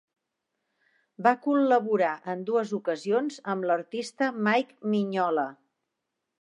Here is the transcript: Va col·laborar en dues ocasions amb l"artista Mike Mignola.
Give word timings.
Va 1.27 1.33
col·laborar 1.43 2.15
en 2.33 2.41
dues 2.49 2.73
ocasions 2.79 3.39
amb 3.55 3.69
l"artista 3.71 4.33
Mike 4.51 4.93
Mignola. 4.97 5.49